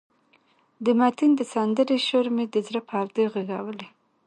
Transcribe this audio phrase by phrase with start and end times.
[0.83, 3.87] د متین د سندرې شور مې د زړه پردې غږولې.